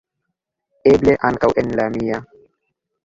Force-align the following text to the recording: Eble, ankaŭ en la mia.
Eble, 0.93 1.13
ankaŭ 1.31 1.51
en 1.65 1.71
la 1.81 1.89
mia. 1.99 2.23